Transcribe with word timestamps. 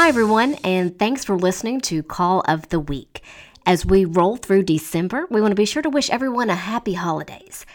Hi, 0.00 0.06
everyone, 0.06 0.54
and 0.62 0.96
thanks 0.96 1.24
for 1.24 1.36
listening 1.36 1.80
to 1.80 2.04
Call 2.04 2.44
of 2.46 2.68
the 2.68 2.78
Week. 2.78 3.20
As 3.66 3.84
we 3.84 4.04
roll 4.04 4.36
through 4.36 4.62
December, 4.62 5.26
we 5.28 5.40
want 5.40 5.50
to 5.50 5.56
be 5.56 5.64
sure 5.64 5.82
to 5.82 5.90
wish 5.90 6.08
everyone 6.08 6.50
a 6.50 6.54
happy 6.54 6.92
holidays. 6.92 7.66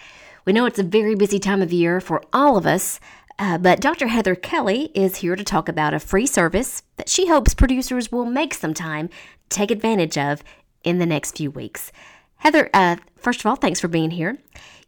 We 0.46 0.54
know 0.54 0.65
it's 0.65 0.79
a 0.79 0.83
very 0.83 1.15
busy 1.15 1.38
time 1.38 1.62
of 1.62 1.74
year 1.74 1.99
for 1.99 2.24
all 2.31 2.56
of 2.56 2.65
us, 2.65 3.01
uh, 3.40 3.58
but 3.58 3.81
Dr. 3.81 4.08
Heather 4.08 4.36
Kelly 4.36 4.90
is 4.96 5.17
here 5.17 5.36
to 5.36 5.44
talk 5.44 5.67
about 5.67 5.94
a 5.94 5.99
free 5.99 6.26
service 6.26 6.83
that 6.96 7.10
she 7.10 7.28
hopes 7.28 7.54
producers 7.54 8.10
will 8.10 8.24
make 8.24 8.53
some 8.53 8.74
time 8.74 9.10
take 9.49 9.69
advantage 9.69 10.17
of 10.17 10.46
in 10.85 10.99
the 10.99 11.05
next 11.05 11.35
few 11.35 11.51
weeks. 11.51 11.92
Heather, 12.37 12.69
uh, 12.74 12.96
first 13.17 13.42
of 13.42 13.47
all, 13.47 13.58
thanks 13.58 13.81
for 13.81 13.90
being 13.90 14.12
here. 14.12 14.37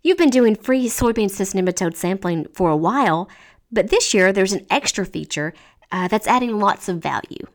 You've 0.02 0.18
been 0.18 0.30
doing 0.30 0.56
free 0.56 0.88
soybean 0.88 1.30
cyst 1.30 1.54
nematode 1.54 1.98
sampling 1.98 2.48
for 2.54 2.70
a 2.70 2.78
while, 2.78 3.30
but 3.72 3.90
this 3.90 4.14
year 4.14 4.32
there's 4.32 4.54
an 4.54 4.66
extra 4.70 5.06
feature 5.06 5.54
uh, 5.96 6.10
that's 6.10 6.28
adding 6.28 6.60
lots 6.60 6.90
of 6.90 6.98
value. 6.98 7.48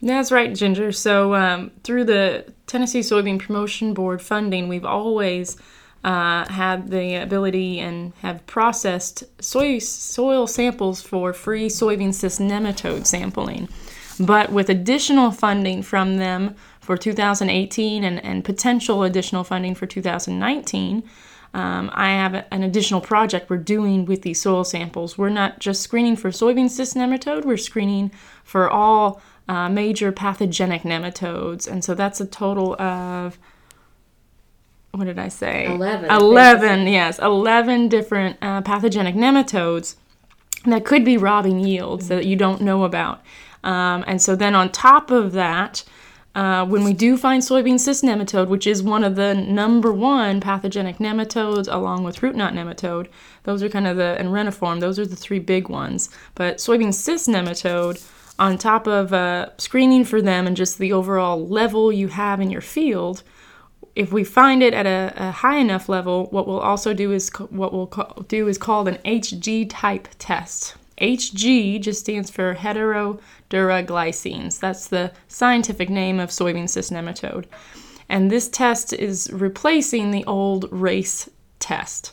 That's 0.00 0.30
right, 0.30 0.54
Ginger. 0.54 0.92
So, 0.92 1.34
um, 1.34 1.72
through 1.82 2.04
the 2.04 2.52
Tennessee 2.68 3.00
Soybean 3.00 3.40
Promotion 3.40 3.92
Board 3.92 4.22
funding, 4.22 4.68
we've 4.68 4.84
always 4.84 5.56
uh, 6.04 6.48
had 6.48 6.90
the 6.90 7.16
ability 7.16 7.80
and 7.80 8.12
have 8.22 8.46
processed 8.46 9.24
soy, 9.42 9.80
soil 9.80 10.46
samples 10.46 11.02
for 11.02 11.32
free 11.32 11.68
soybean 11.68 12.14
cyst 12.14 12.38
nematode 12.40 13.04
sampling. 13.04 13.68
But 14.20 14.52
with 14.52 14.68
additional 14.68 15.32
funding 15.32 15.82
from 15.82 16.18
them 16.18 16.54
for 16.80 16.96
2018 16.96 18.04
and, 18.04 18.24
and 18.24 18.44
potential 18.44 19.02
additional 19.02 19.42
funding 19.42 19.74
for 19.74 19.86
2019, 19.86 21.02
um, 21.54 21.90
I 21.94 22.10
have 22.10 22.46
an 22.50 22.62
additional 22.62 23.00
project 23.00 23.48
we're 23.48 23.56
doing 23.56 24.04
with 24.04 24.22
these 24.22 24.40
soil 24.40 24.64
samples. 24.64 25.16
We're 25.16 25.28
not 25.30 25.58
just 25.60 25.82
screening 25.82 26.16
for 26.16 26.30
soybean 26.30 26.68
cyst 26.68 26.94
nematode, 26.94 27.44
we're 27.44 27.56
screening 27.56 28.10
for 28.44 28.68
all 28.68 29.20
uh, 29.48 29.68
major 29.68 30.12
pathogenic 30.12 30.82
nematodes. 30.82 31.66
And 31.66 31.82
so 31.82 31.94
that's 31.94 32.20
a 32.20 32.26
total 32.26 32.80
of, 32.80 33.38
what 34.92 35.04
did 35.04 35.18
I 35.18 35.28
say? 35.28 35.66
11. 35.66 36.10
11, 36.10 36.86
yes, 36.86 37.18
11 37.18 37.88
different 37.88 38.36
uh, 38.42 38.60
pathogenic 38.60 39.14
nematodes 39.14 39.96
that 40.66 40.84
could 40.84 41.04
be 41.04 41.16
robbing 41.16 41.60
yields 41.60 42.06
mm-hmm. 42.06 42.16
that 42.16 42.26
you 42.26 42.36
don't 42.36 42.60
know 42.60 42.84
about. 42.84 43.22
Um, 43.64 44.04
and 44.06 44.20
so 44.20 44.36
then 44.36 44.54
on 44.54 44.70
top 44.70 45.10
of 45.10 45.32
that, 45.32 45.82
uh, 46.38 46.64
when 46.64 46.84
we 46.84 46.92
do 46.92 47.16
find 47.16 47.42
soybean 47.42 47.80
cyst 47.80 48.04
nematode, 48.04 48.46
which 48.46 48.64
is 48.64 48.80
one 48.80 49.02
of 49.02 49.16
the 49.16 49.34
number 49.34 49.92
one 49.92 50.40
pathogenic 50.40 50.98
nematodes, 50.98 51.66
along 51.66 52.04
with 52.04 52.22
root 52.22 52.36
knot 52.36 52.52
nematode, 52.52 53.08
those 53.42 53.60
are 53.60 53.68
kind 53.68 53.88
of 53.88 53.96
the 53.96 54.14
and 54.20 54.28
reniform. 54.28 54.78
Those 54.78 55.00
are 55.00 55.04
the 55.04 55.16
three 55.16 55.40
big 55.40 55.68
ones. 55.68 56.10
But 56.36 56.58
soybean 56.58 56.94
cyst 56.94 57.26
nematode, 57.26 58.08
on 58.38 58.56
top 58.56 58.86
of 58.86 59.12
uh, 59.12 59.48
screening 59.58 60.04
for 60.04 60.22
them 60.22 60.46
and 60.46 60.56
just 60.56 60.78
the 60.78 60.92
overall 60.92 61.44
level 61.44 61.90
you 61.90 62.06
have 62.06 62.40
in 62.40 62.50
your 62.50 62.60
field, 62.60 63.24
if 63.96 64.12
we 64.12 64.22
find 64.22 64.62
it 64.62 64.72
at 64.74 64.86
a, 64.86 65.12
a 65.16 65.32
high 65.32 65.58
enough 65.58 65.88
level, 65.88 66.26
what 66.26 66.46
we'll 66.46 66.60
also 66.60 66.94
do 66.94 67.10
is 67.10 67.30
what 67.50 67.72
we'll 67.72 67.92
do 68.28 68.46
is 68.46 68.58
called 68.58 68.86
an 68.86 68.98
HG 69.04 69.66
type 69.70 70.06
test. 70.20 70.76
HG 71.00 71.80
just 71.80 72.00
stands 72.00 72.30
for 72.30 72.54
heteroduraglycines. 72.54 74.58
That's 74.58 74.88
the 74.88 75.12
scientific 75.28 75.90
name 75.90 76.20
of 76.20 76.30
soybean 76.30 76.68
cyst 76.68 76.92
nematode. 76.92 77.46
And 78.08 78.30
this 78.30 78.48
test 78.48 78.92
is 78.92 79.30
replacing 79.32 80.10
the 80.10 80.24
old 80.24 80.66
race 80.72 81.28
test. 81.58 82.12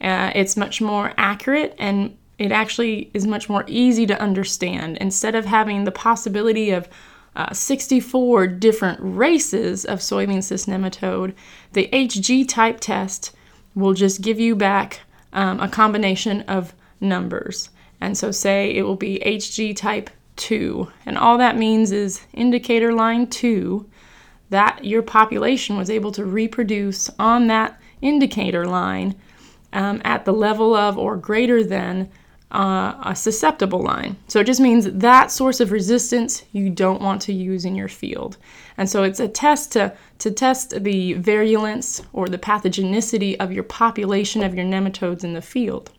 Uh, 0.00 0.30
it's 0.34 0.56
much 0.56 0.80
more 0.80 1.12
accurate 1.16 1.74
and 1.78 2.16
it 2.38 2.52
actually 2.52 3.10
is 3.14 3.26
much 3.26 3.48
more 3.48 3.64
easy 3.66 4.06
to 4.06 4.20
understand. 4.20 4.98
Instead 4.98 5.34
of 5.34 5.46
having 5.46 5.84
the 5.84 5.92
possibility 5.92 6.70
of 6.70 6.88
uh, 7.34 7.52
64 7.52 8.46
different 8.46 8.98
races 9.00 9.84
of 9.84 10.00
soybean 10.00 10.42
cyst 10.42 10.68
nematode, 10.68 11.34
the 11.72 11.88
HG 11.92 12.48
type 12.48 12.78
test 12.80 13.34
will 13.74 13.92
just 13.92 14.22
give 14.22 14.40
you 14.40 14.56
back 14.56 15.00
um, 15.32 15.60
a 15.60 15.68
combination 15.68 16.42
of 16.42 16.74
numbers. 17.00 17.70
And 18.00 18.16
so, 18.16 18.30
say 18.30 18.70
it 18.70 18.82
will 18.82 18.96
be 18.96 19.22
HG 19.24 19.76
type 19.76 20.10
2. 20.36 20.90
And 21.06 21.18
all 21.18 21.38
that 21.38 21.56
means 21.56 21.92
is 21.92 22.22
indicator 22.32 22.92
line 22.92 23.26
2 23.26 23.88
that 24.50 24.84
your 24.84 25.02
population 25.02 25.76
was 25.76 25.90
able 25.90 26.12
to 26.12 26.24
reproduce 26.24 27.10
on 27.18 27.48
that 27.48 27.80
indicator 28.00 28.66
line 28.66 29.14
um, 29.72 30.00
at 30.04 30.24
the 30.24 30.32
level 30.32 30.74
of 30.74 30.96
or 30.96 31.16
greater 31.16 31.64
than 31.64 32.08
uh, 32.52 32.94
a 33.04 33.16
susceptible 33.16 33.82
line. 33.82 34.16
So 34.28 34.38
it 34.38 34.44
just 34.44 34.60
means 34.60 34.86
that 34.90 35.32
source 35.32 35.58
of 35.58 35.72
resistance 35.72 36.44
you 36.52 36.70
don't 36.70 37.02
want 37.02 37.20
to 37.22 37.32
use 37.32 37.64
in 37.64 37.74
your 37.74 37.88
field. 37.88 38.36
And 38.76 38.88
so 38.88 39.02
it's 39.02 39.18
a 39.18 39.26
test 39.26 39.72
to, 39.72 39.92
to 40.18 40.30
test 40.30 40.82
the 40.82 41.14
virulence 41.14 42.02
or 42.12 42.28
the 42.28 42.38
pathogenicity 42.38 43.36
of 43.40 43.52
your 43.52 43.64
population 43.64 44.44
of 44.44 44.54
your 44.54 44.64
nematodes 44.64 45.24
in 45.24 45.32
the 45.32 45.42
field. 45.42 45.90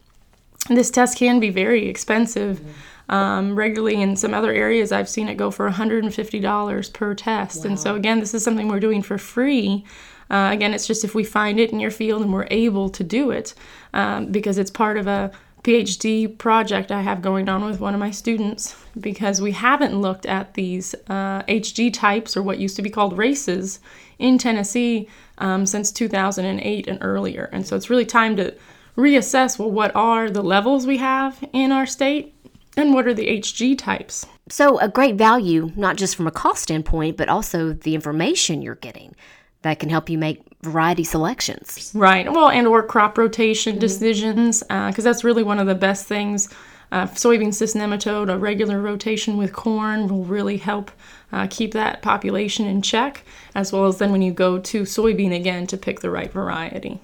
This 0.69 0.91
test 0.91 1.18
can 1.18 1.40
be 1.40 1.50
very 1.50 1.88
expensive. 1.88 2.62
Um, 3.09 3.56
regularly 3.56 4.01
in 4.01 4.18
some 4.18 4.34
other 4.34 4.51
areas, 4.51 4.91
I've 4.91 5.07
seen 5.07 5.29
it 5.29 5.35
go 5.35 5.50
for 5.50 5.69
$150 5.69 6.94
per 6.94 7.13
test. 7.16 7.63
Wow. 7.63 7.69
And 7.69 7.79
so, 7.79 7.95
again, 7.95 8.19
this 8.19 8.34
is 8.34 8.44
something 8.44 8.67
we're 8.67 8.81
doing 8.81 9.01
for 9.01 9.17
free. 9.17 9.85
Uh, 10.29 10.50
again, 10.51 10.73
it's 10.73 10.85
just 10.85 11.06
if 11.06 11.16
we 11.16 11.23
find 11.23 11.59
it 11.59 11.72
in 11.72 11.79
your 11.79 11.91
field 11.91 12.22
and 12.22 12.34
we're 12.34 12.47
able 12.51 12.90
to 12.90 13.03
do 13.03 13.31
it 13.31 13.53
um, 13.94 14.31
because 14.31 14.57
it's 14.57 14.72
part 14.72 14.97
of 14.97 15.07
a 15.07 15.31
PhD 15.63 16.38
project 16.38 16.91
I 16.91 17.01
have 17.01 17.22
going 17.22 17.50
on 17.50 17.66
with 17.66 17.79
one 17.79 17.94
of 17.94 18.00
my 18.00 18.12
students 18.12 18.75
because 19.00 19.41
we 19.41 19.51
haven't 19.51 20.00
looked 20.00 20.25
at 20.25 20.53
these 20.53 20.96
uh, 21.09 21.44
HG 21.44 21.94
types 21.94 22.38
or 22.38 22.44
what 22.44 22.59
used 22.59 22.75
to 22.78 22.81
be 22.81 22.90
called 22.90 23.17
races 23.17 23.79
in 24.19 24.38
Tennessee 24.38 25.09
um, 25.40 25.66
since 25.66 25.91
2008 25.91 26.88
and 26.88 26.97
earlier. 27.01 27.50
And 27.51 27.66
so 27.67 27.75
it's 27.75 27.90
really 27.90 28.06
time 28.06 28.35
to 28.38 28.53
reassess 28.97 29.58
well, 29.59 29.72
what 29.72 29.96
are 29.96 30.30
the 30.30 30.44
levels 30.44 30.88
we 30.88 30.97
have 30.97 31.44
in 31.53 31.72
our 31.72 31.85
state 31.85 32.34
and 32.78 32.94
what 32.94 33.08
are 33.08 33.13
the 33.13 33.28
HG 33.28 33.78
types. 33.78 34.25
So, 34.50 34.78
a 34.80 34.88
great 34.88 35.16
value, 35.16 35.72
not 35.75 35.97
just 35.97 36.16
from 36.16 36.28
a 36.28 36.31
cost 36.31 36.63
standpoint, 36.63 37.18
but 37.18 37.28
also 37.28 37.74
the 37.74 37.96
information 37.96 38.62
you're 38.62 38.75
getting 38.75 39.16
that 39.63 39.80
can 39.80 39.90
help 39.90 40.09
you 40.09 40.18
make 40.18 40.41
variety 40.62 41.03
selections. 41.03 41.91
Right. 41.94 42.31
Well, 42.31 42.50
and 42.50 42.68
or 42.68 42.84
crop 42.84 43.18
rotation 43.18 43.74
mm-hmm. 43.74 43.80
decisions, 43.80 44.62
because 44.62 45.00
uh, 45.00 45.02
that's 45.02 45.24
really 45.24 45.44
one 45.44 45.59
of 45.59 45.68
the 45.68 45.75
best 45.75 46.06
things. 46.06 46.53
Uh, 46.90 47.06
soybean 47.08 47.53
cyst 47.53 47.75
nematode, 47.75 48.31
a 48.31 48.38
regular 48.38 48.79
rotation 48.79 49.35
with 49.35 49.52
corn 49.52 50.08
will 50.08 50.24
really 50.24 50.56
help 50.56 50.90
uh, 51.34 51.46
keep 51.50 51.74
that 51.74 52.02
population 52.02 52.66
in 52.66 52.81
check, 52.81 53.25
as 53.53 53.74
well 53.74 53.88
as 53.88 53.97
then 53.97 54.12
when 54.12 54.22
you 54.22 54.31
go 54.31 54.58
to 54.58 54.84
soybean 54.84 55.35
again 55.35 55.68
to 55.68 55.75
pick 55.75 56.00
the 56.00 56.09
right 56.09 56.31
variety. 56.31 57.02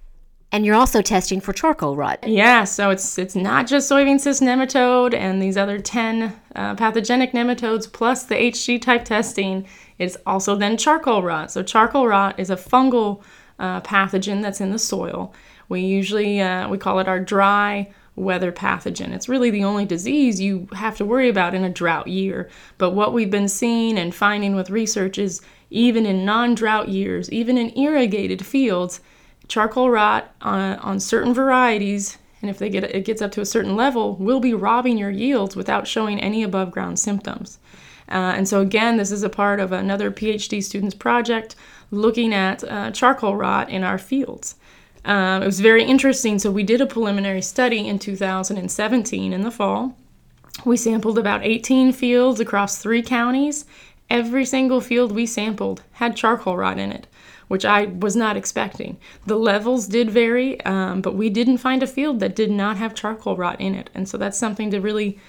And 0.54 0.68
you're 0.68 0.76
also 0.76 1.02
testing 1.02 1.42
for 1.42 1.52
charcoal 1.52 1.96
rot. 1.96 2.28
Yeah, 2.28 2.64
so 2.64 2.92
it's 2.92 3.18
it's 3.18 3.36
not 3.36 3.66
just 3.66 3.90
soybean 3.90 4.20
cyst 4.20 4.40
nematode 4.40 5.16
and 5.16 5.42
these 5.42 5.58
other 5.58 5.80
10 5.80 6.32
uh, 6.56 6.76
pathogenic 6.76 7.32
nematodes 7.32 7.92
plus 7.92 8.26
the 8.26 8.36
HG 8.36 8.80
type 8.80 9.04
testing. 9.04 9.66
It's 9.98 10.16
also 10.28 10.56
then 10.56 10.78
charcoal 10.78 11.24
rot. 11.24 11.52
So 11.52 11.64
charcoal 11.64 12.08
rot 12.08 12.40
is 12.40 12.52
a 12.52 12.56
fungal 12.56 13.24
uh, 13.58 13.82
pathogen 13.82 14.44
that's 14.44 14.62
in 14.62 14.70
the 14.70 14.78
soil. 14.78 15.34
We 15.70 15.82
usually 15.82 16.40
uh, 16.40 16.70
we 16.70 16.78
call 16.78 17.00
it 17.00 17.08
our 17.08 17.20
dry 17.20 17.92
weather 18.16 18.52
pathogen. 18.52 19.12
It's 19.12 19.28
really 19.28 19.50
the 19.50 19.64
only 19.64 19.86
disease 19.86 20.40
you 20.40 20.68
have 20.74 20.98
to 20.98 21.06
worry 21.06 21.30
about 21.30 21.56
in 21.56 21.64
a 21.64 21.70
drought 21.72 22.08
year. 22.08 22.48
But 22.78 22.92
what 22.92 23.12
we've 23.12 23.32
been 23.32 23.50
seeing 23.50 23.98
and 23.98 24.14
finding 24.14 24.56
with 24.56 24.70
research 24.70 25.18
is 25.18 25.42
even 25.72 26.06
in 26.06 26.24
non-drought 26.24 26.90
years, 26.90 27.32
even 27.32 27.58
in 27.58 27.76
irrigated 27.76 28.46
fields 28.46 29.02
charcoal 29.48 29.90
rot 29.90 30.34
on, 30.42 30.78
on 30.80 31.00
certain 31.00 31.34
varieties, 31.34 32.18
and 32.42 32.50
if 32.50 32.58
they 32.58 32.70
get 32.70 32.84
it 32.84 33.06
gets 33.06 33.22
up 33.22 33.32
to 33.34 33.42
a 33.42 33.46
certain 33.46 33.76
level, 33.76 34.16
will 34.16 34.40
be 34.40 34.54
robbing 34.54 34.98
your 34.98 35.12
yields 35.12 35.56
without 35.56 35.88
showing 35.88 36.20
any 36.20 36.44
above 36.44 36.72
ground 36.72 37.00
symptoms. 37.00 37.60
Uh, 38.10 38.34
and 38.36 38.48
so 38.48 38.62
again, 38.62 38.98
this 38.98 39.12
is 39.12 39.24
a 39.24 39.30
part 39.30 39.60
of 39.60 39.72
another 39.72 40.12
PhD 40.12 40.62
student's 40.62 40.96
project 40.96 41.56
looking 41.90 42.34
at 42.34 42.64
uh, 42.64 42.92
charcoal 42.92 43.36
rot 43.36 43.70
in 43.70 43.84
our 43.84 43.98
fields. 43.98 44.56
Um, 45.06 45.42
it 45.42 45.46
was 45.46 45.60
very 45.60 45.84
interesting. 45.84 46.40
So 46.40 46.52
we 46.52 46.64
did 46.64 46.82
a 46.82 46.86
preliminary 46.86 47.42
study 47.42 47.88
in 47.88 48.00
2017 48.00 49.34
in 49.34 49.42
the 49.42 49.52
fall. 49.52 49.98
We 50.66 50.78
sampled 50.78 51.18
about 51.18 51.44
18 51.44 51.94
fields 51.94 52.40
across 52.40 52.78
three 52.78 53.02
counties. 53.02 53.66
Every 54.10 54.46
single 54.46 54.82
field 54.82 55.12
we 55.12 55.26
sampled 55.26 55.82
had 55.94 56.16
charcoal 56.16 56.58
rot 56.58 56.78
in 56.78 56.92
it 56.92 57.08
which 57.48 57.66
I 57.66 57.86
was 57.86 58.16
not 58.16 58.38
expecting. 58.38 58.98
The 59.26 59.36
levels 59.36 59.88
did 59.88 60.10
vary, 60.10 60.60
um, 60.62 61.02
but 61.02 61.16
we 61.16 61.30
didn't 61.30 61.58
find 61.58 61.84
a 61.84 61.88
field 61.88 62.20
that 62.20 62.36
did 62.36 62.52
not 62.52 62.78
have 62.78 62.96
charcoal 62.96 63.36
rot 63.36 63.60
in 63.60 63.76
it. 63.76 63.90
And 63.94 64.08
so 64.08 64.18
that's 64.18 64.38
something 64.38 64.72
to 64.72 64.80
really 64.80 65.20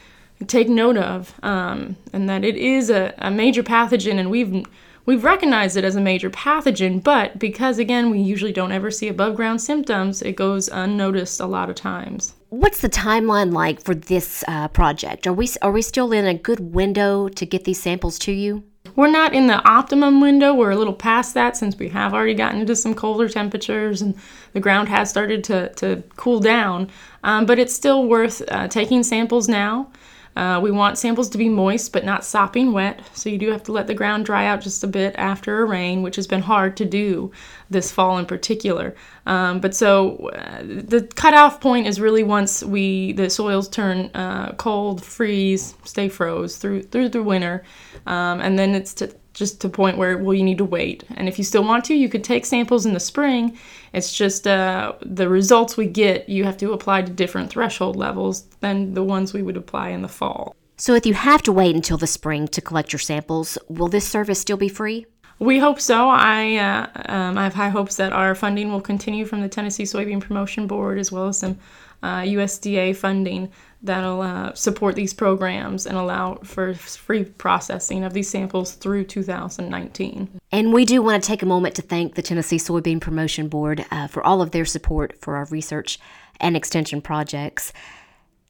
take 0.46 0.68
note 0.68 0.96
of, 0.96 1.34
um, 1.42 1.96
and 2.12 2.28
that 2.28 2.44
it 2.44 2.56
is 2.56 2.90
a, 2.90 3.14
a, 3.18 3.30
major 3.30 3.62
pathogen, 3.62 4.18
and 4.18 4.30
we've 4.30 4.64
we've 5.06 5.24
recognized 5.24 5.76
it 5.76 5.84
as 5.84 5.96
a 5.96 6.00
major 6.00 6.30
pathogen, 6.30 7.02
but 7.02 7.38
because 7.38 7.78
again, 7.78 8.10
we 8.10 8.20
usually 8.20 8.52
don't 8.52 8.72
ever 8.72 8.90
see 8.90 9.08
above 9.08 9.36
ground 9.36 9.60
symptoms, 9.60 10.22
it 10.22 10.36
goes 10.36 10.68
unnoticed 10.68 11.40
a 11.40 11.46
lot 11.46 11.70
of 11.70 11.76
times. 11.76 12.34
What's 12.48 12.80
the 12.80 12.88
timeline 12.88 13.52
like 13.52 13.82
for 13.82 13.94
this 13.94 14.44
uh, 14.48 14.68
project? 14.68 15.26
Are 15.26 15.32
we 15.32 15.48
are 15.62 15.72
we 15.72 15.82
still 15.82 16.12
in 16.12 16.26
a 16.26 16.34
good 16.34 16.60
window 16.74 17.28
to 17.28 17.46
get 17.46 17.64
these 17.64 17.82
samples 17.82 18.18
to 18.20 18.32
you? 18.32 18.64
We're 18.96 19.10
not 19.10 19.34
in 19.34 19.48
the 19.48 19.62
optimum 19.68 20.20
window. 20.20 20.54
We're 20.54 20.70
a 20.70 20.76
little 20.76 20.94
past 20.94 21.34
that 21.34 21.56
since 21.56 21.76
we 21.76 21.88
have 21.88 22.14
already 22.14 22.34
gotten 22.34 22.60
into 22.60 22.76
some 22.76 22.94
colder 22.94 23.28
temperatures 23.28 24.00
and 24.00 24.16
the 24.52 24.60
ground 24.60 24.88
has 24.88 25.10
started 25.10 25.42
to, 25.44 25.70
to 25.74 26.02
cool 26.16 26.38
down. 26.40 26.90
Um, 27.24 27.44
but 27.46 27.58
it's 27.58 27.74
still 27.74 28.06
worth 28.06 28.42
uh, 28.48 28.68
taking 28.68 29.02
samples 29.02 29.48
now. 29.48 29.90
Uh, 30.36 30.60
we 30.62 30.70
want 30.70 30.98
samples 30.98 31.28
to 31.28 31.38
be 31.38 31.48
moist 31.48 31.92
but 31.92 32.04
not 32.04 32.24
sopping 32.24 32.72
wet, 32.72 33.00
so 33.14 33.28
you 33.28 33.38
do 33.38 33.50
have 33.50 33.62
to 33.62 33.72
let 33.72 33.86
the 33.86 33.94
ground 33.94 34.24
dry 34.24 34.46
out 34.46 34.60
just 34.60 34.82
a 34.82 34.86
bit 34.86 35.14
after 35.16 35.60
a 35.60 35.64
rain, 35.64 36.02
which 36.02 36.16
has 36.16 36.26
been 36.26 36.42
hard 36.42 36.76
to 36.76 36.84
do 36.84 37.30
this 37.70 37.90
fall 37.92 38.18
in 38.18 38.26
particular. 38.26 38.94
Um, 39.26 39.60
but 39.60 39.74
so 39.74 40.16
uh, 40.28 40.62
the 40.62 41.08
cutoff 41.14 41.60
point 41.60 41.86
is 41.86 42.00
really 42.00 42.24
once 42.24 42.62
we 42.62 43.12
the 43.12 43.30
soils 43.30 43.68
turn 43.68 44.10
uh, 44.14 44.52
cold, 44.54 45.04
freeze, 45.04 45.74
stay 45.84 46.08
froze 46.08 46.56
through 46.56 46.82
through 46.82 47.10
the 47.10 47.22
winter, 47.22 47.62
um, 48.06 48.40
and 48.40 48.58
then 48.58 48.74
it's 48.74 48.94
to 48.94 49.14
just 49.34 49.60
to 49.60 49.68
point 49.68 49.98
where 49.98 50.16
well 50.16 50.34
you 50.34 50.44
need 50.44 50.58
to 50.58 50.64
wait. 50.64 51.04
And 51.16 51.28
if 51.28 51.38
you 51.38 51.44
still 51.44 51.64
want 51.64 51.84
to 51.86 51.94
you 51.94 52.08
could 52.08 52.24
take 52.24 52.46
samples 52.46 52.86
in 52.86 52.94
the 52.94 53.00
spring. 53.00 53.58
It's 53.92 54.12
just 54.12 54.46
uh, 54.46 54.94
the 55.02 55.28
results 55.28 55.76
we 55.76 55.86
get 55.86 56.28
you 56.28 56.44
have 56.44 56.56
to 56.58 56.72
apply 56.72 57.02
to 57.02 57.12
different 57.12 57.50
threshold 57.50 57.96
levels 57.96 58.44
than 58.60 58.94
the 58.94 59.04
ones 59.04 59.34
we 59.34 59.42
would 59.42 59.56
apply 59.56 59.90
in 59.90 60.02
the 60.02 60.08
fall. 60.08 60.56
So 60.76 60.94
if 60.94 61.06
you 61.06 61.14
have 61.14 61.42
to 61.42 61.52
wait 61.52 61.76
until 61.76 61.96
the 61.96 62.06
spring 62.06 62.48
to 62.48 62.60
collect 62.60 62.92
your 62.92 63.00
samples 63.00 63.58
will 63.68 63.88
this 63.88 64.08
service 64.08 64.40
still 64.40 64.56
be 64.56 64.68
free 64.68 65.06
we 65.38 65.58
hope 65.58 65.80
so. 65.80 66.08
I 66.08 66.56
uh, 66.56 67.12
um, 67.12 67.38
I 67.38 67.44
have 67.44 67.54
high 67.54 67.68
hopes 67.68 67.96
that 67.96 68.12
our 68.12 68.34
funding 68.34 68.70
will 68.70 68.80
continue 68.80 69.24
from 69.24 69.40
the 69.40 69.48
Tennessee 69.48 69.84
Soybean 69.84 70.20
Promotion 70.20 70.66
Board 70.66 70.98
as 70.98 71.10
well 71.10 71.28
as 71.28 71.38
some 71.38 71.58
uh, 72.02 72.20
USDA 72.20 72.94
funding 72.94 73.50
that'll 73.82 74.20
uh, 74.20 74.52
support 74.54 74.94
these 74.94 75.12
programs 75.12 75.86
and 75.86 75.96
allow 75.96 76.36
for 76.36 76.74
free 76.74 77.24
processing 77.24 78.04
of 78.04 78.12
these 78.12 78.28
samples 78.28 78.72
through 78.74 79.04
2019. 79.04 80.40
And 80.52 80.72
we 80.72 80.84
do 80.84 81.02
want 81.02 81.22
to 81.22 81.26
take 81.26 81.42
a 81.42 81.46
moment 81.46 81.74
to 81.76 81.82
thank 81.82 82.14
the 82.14 82.22
Tennessee 82.22 82.56
Soybean 82.56 83.00
Promotion 83.00 83.48
Board 83.48 83.84
uh, 83.90 84.06
for 84.06 84.24
all 84.24 84.42
of 84.42 84.52
their 84.52 84.64
support 84.64 85.18
for 85.18 85.36
our 85.36 85.46
research 85.46 85.98
and 86.40 86.56
extension 86.56 87.00
projects. 87.00 87.72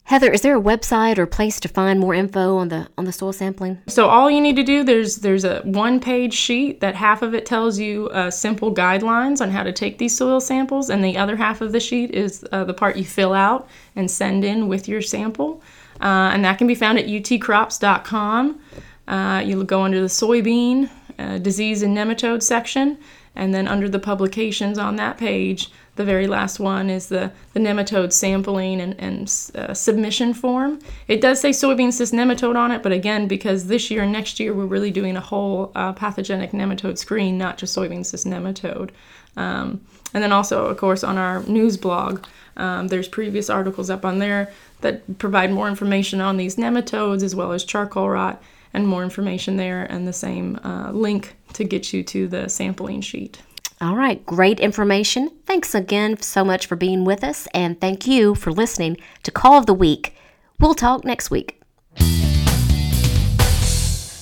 Heather, 0.05 0.31
is 0.31 0.41
there 0.41 0.55
a 0.55 0.61
website 0.61 1.17
or 1.17 1.25
place 1.25 1.59
to 1.59 1.67
find 1.67 1.99
more 1.99 2.13
info 2.13 2.57
on 2.57 2.67
the 2.69 2.87
on 2.95 3.05
the 3.05 3.11
soil 3.11 3.33
sampling? 3.33 3.81
So 3.87 4.07
all 4.07 4.29
you 4.29 4.39
need 4.39 4.55
to 4.55 4.63
do 4.63 4.83
there's 4.83 5.17
there's 5.17 5.43
a 5.43 5.61
one 5.61 5.99
page 5.99 6.35
sheet 6.35 6.79
that 6.81 6.93
half 6.93 7.23
of 7.23 7.33
it 7.33 7.43
tells 7.43 7.79
you 7.79 8.07
uh, 8.09 8.29
simple 8.29 8.73
guidelines 8.73 9.41
on 9.41 9.49
how 9.49 9.63
to 9.63 9.71
take 9.71 9.97
these 9.97 10.15
soil 10.15 10.39
samples, 10.39 10.91
and 10.91 11.03
the 11.03 11.17
other 11.17 11.35
half 11.35 11.59
of 11.59 11.71
the 11.71 11.79
sheet 11.79 12.11
is 12.11 12.45
uh, 12.51 12.63
the 12.63 12.73
part 12.73 12.97
you 12.97 13.03
fill 13.03 13.33
out 13.33 13.67
and 13.95 14.09
send 14.11 14.45
in 14.45 14.67
with 14.67 14.87
your 14.87 15.01
sample, 15.01 15.63
uh, 16.01 16.29
and 16.31 16.45
that 16.45 16.59
can 16.59 16.67
be 16.67 16.75
found 16.75 16.99
at 16.99 17.07
utcrops.com. 17.07 18.59
Uh, 19.07 19.41
you'll 19.43 19.63
go 19.63 19.81
under 19.81 20.01
the 20.01 20.07
soybean 20.07 20.87
uh, 21.17 21.39
disease 21.39 21.81
and 21.81 21.97
nematode 21.97 22.43
section, 22.43 22.95
and 23.35 23.55
then 23.55 23.67
under 23.67 23.89
the 23.89 23.99
publications 23.99 24.77
on 24.77 24.97
that 24.97 25.17
page 25.17 25.71
the 25.95 26.03
very 26.03 26.27
last 26.27 26.59
one 26.59 26.89
is 26.89 27.07
the, 27.07 27.31
the 27.53 27.59
nematode 27.59 28.11
sampling 28.11 28.81
and, 28.81 28.99
and 28.99 29.21
uh, 29.55 29.73
submission 29.73 30.33
form. 30.33 30.79
It 31.07 31.21
does 31.21 31.39
say 31.39 31.51
soybean 31.51 31.93
cyst 31.93 32.13
nematode 32.13 32.55
on 32.55 32.71
it, 32.71 32.83
but 32.83 32.91
again, 32.91 33.27
because 33.27 33.67
this 33.67 33.89
year 33.89 34.03
and 34.03 34.11
next 34.11 34.39
year 34.39 34.53
we're 34.53 34.65
really 34.65 34.91
doing 34.91 35.15
a 35.15 35.21
whole 35.21 35.71
uh, 35.75 35.93
pathogenic 35.93 36.51
nematode 36.51 36.97
screen, 36.97 37.37
not 37.37 37.57
just 37.57 37.75
soybean 37.75 38.05
cyst 38.05 38.27
nematode. 38.27 38.89
Um, 39.37 39.81
and 40.13 40.23
then 40.23 40.31
also, 40.31 40.65
of 40.65 40.77
course, 40.77 41.03
on 41.03 41.17
our 41.17 41.43
news 41.43 41.77
blog, 41.77 42.25
um, 42.57 42.87
there's 42.87 43.07
previous 43.07 43.49
articles 43.49 43.89
up 43.89 44.05
on 44.05 44.19
there 44.19 44.51
that 44.81 45.17
provide 45.17 45.51
more 45.51 45.67
information 45.67 46.21
on 46.21 46.37
these 46.37 46.55
nematodes 46.55 47.23
as 47.23 47.35
well 47.35 47.51
as 47.51 47.63
charcoal 47.63 48.09
rot 48.09 48.41
and 48.73 48.87
more 48.87 49.03
information 49.03 49.57
there 49.57 49.83
and 49.83 50.07
the 50.07 50.13
same 50.13 50.59
uh, 50.63 50.91
link 50.91 51.35
to 51.53 51.63
get 51.63 51.93
you 51.93 52.03
to 52.03 52.27
the 52.27 52.49
sampling 52.49 53.01
sheet. 53.01 53.41
All 53.81 53.95
right, 53.95 54.25
great 54.25 54.59
information. 54.59 55.31
Thanks 55.45 55.75
again 55.75 56.21
so 56.21 56.45
much 56.45 56.65
for 56.65 56.77
being 56.77 57.03
with 57.03 57.23
us, 57.23 57.47
and 57.53 57.79
thank 57.79 58.07
you 58.07 58.33
for 58.33 58.51
listening 58.51 58.97
to 59.23 59.31
Call 59.31 59.57
of 59.57 59.65
the 59.65 59.73
Week. 59.73 60.15
We'll 60.59 60.75
talk 60.75 61.03
next 61.03 61.29
week. 61.29 61.61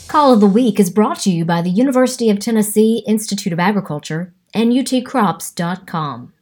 Call 0.08 0.34
of 0.34 0.40
the 0.40 0.48
Week 0.48 0.80
is 0.80 0.90
brought 0.90 1.20
to 1.20 1.32
you 1.32 1.46
by 1.46 1.62
the 1.62 1.70
University 1.70 2.30
of 2.30 2.40
Tennessee 2.40 3.04
Institute 3.08 3.54
of 3.54 3.60
Agriculture 3.60 4.34
and 4.54 4.72
utcrops.com. 4.72 6.32